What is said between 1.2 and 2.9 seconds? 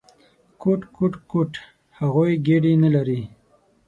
کوټ… هغوی ګېډې نه